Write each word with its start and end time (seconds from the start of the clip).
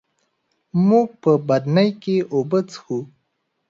موږ 0.87 1.07
په 1.21 1.31
بدنۍ 1.47 1.89
کي 2.01 2.15
اوبه 2.33 2.59
څښو. 2.69 2.99